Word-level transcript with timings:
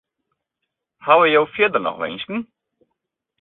Hawwe 1.05 1.27
jo 1.33 1.41
fierder 1.53 1.81
noch 1.83 1.99
winsken? 2.01 2.39